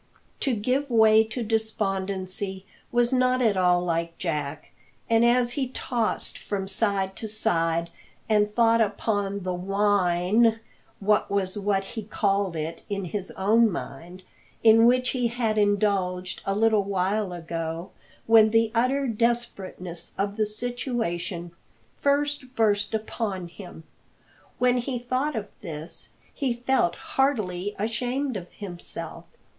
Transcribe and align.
To 0.39 0.55
give 0.55 0.89
way 0.89 1.23
to 1.25 1.43
despondency 1.43 2.65
was 2.91 3.13
not 3.13 3.39
at 3.39 3.55
all 3.55 3.83
like 3.85 4.17
Jack; 4.17 4.71
and 5.07 5.23
as 5.23 5.51
he 5.51 5.67
tossed 5.67 6.39
from 6.39 6.67
side 6.67 7.15
to 7.17 7.27
side 7.27 7.91
and 8.27 8.51
thought 8.51 8.81
upon 8.81 9.41
the 9.43 9.53
"whine" 9.53 10.59
(that 11.03 11.29
was 11.29 11.55
what 11.59 11.83
he 11.83 12.01
called 12.01 12.55
it, 12.55 12.81
in 12.89 13.05
his 13.05 13.29
own 13.37 13.71
mind) 13.71 14.23
in 14.63 14.85
which 14.87 15.09
he 15.09 15.27
had 15.27 15.59
indulged 15.59 16.41
a 16.45 16.55
little 16.55 16.83
while 16.83 17.31
ago 17.31 17.91
when 18.25 18.49
the 18.49 18.71
utter 18.73 19.05
desperateness 19.05 20.13
of 20.17 20.35
the 20.35 20.47
situation 20.47 21.51
first 21.99 22.55
burst 22.55 22.95
upon 22.95 23.47
him 23.49 23.83
when 24.57 24.77
he 24.77 24.97
thought 24.97 25.35
of 25.35 25.49
this, 25.61 26.09
he 26.33 26.55
felt 26.55 26.95
heartily 26.95 27.75
ashamed 27.77 28.35
of 28.35 28.51
himself. 28.51 29.25